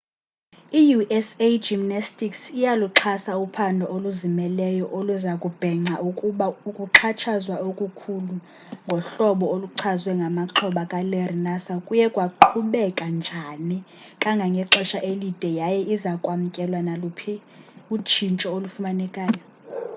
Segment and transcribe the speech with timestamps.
[0.81, 8.35] i-usa gymnastics iyaluxhasa uphando oluzimeleyo oluza kubhenca ukuba ukuxhatshazwa okukhulu
[8.85, 13.77] ngohlobo oluchazwe ngamaxhoba kalarry nassar kuye kwaqhubeka njani
[14.21, 17.33] kangangexesha elide yaye iza kwamkela naluphi
[17.95, 19.43] utshintsho olufanelekileyo